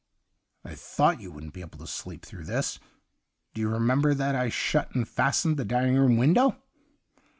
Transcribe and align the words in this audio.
'I 0.65 0.73
thought 0.73 1.21
you 1.21 1.31
wouldn't 1.31 1.53
be 1.53 1.61
able 1.61 1.77
to 1.77 1.85
sleep 1.85 2.25
through 2.25 2.45
this. 2.45 2.79
Do 3.53 3.61
you 3.61 3.69
remember 3.69 4.15
that 4.15 4.33
I 4.33 4.49
shut 4.49 4.95
and 4.95 5.07
fastened 5.07 5.57
the 5.57 5.63
dining 5.65 5.95
room 5.95 6.17
window 6.17 6.57